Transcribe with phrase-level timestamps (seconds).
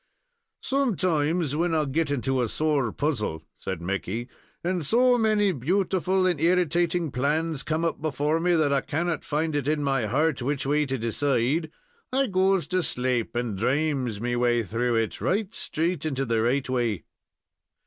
[0.63, 4.29] "Sometimes when I git into a sore puzzle," said Mickey,
[4.63, 9.55] "and so many beautiful and irritating plans come up before me that I cannot find
[9.55, 11.69] it in my heart which way to decide,
[12.11, 16.67] I goes to slape and drames me way through it, right straight into the right
[16.67, 17.03] way."